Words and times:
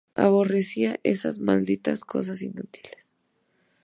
Aborrecía 0.25 0.99
esas 1.03 1.37
malditas 1.37 2.03
cosas 2.03 2.41
inútiles. 2.41 3.13